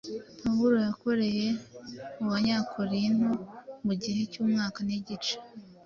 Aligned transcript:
Pawulo 0.41 0.75
yakoreye 0.87 1.47
mu 2.17 2.27
Banyakorinto 2.33 3.31
mu 3.85 3.93
gihe 4.01 4.21
cy’umwaka 4.31 4.79
n’igice, 4.87 5.35